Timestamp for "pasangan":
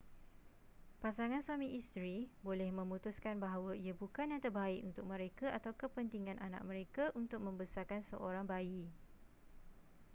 1.05-1.41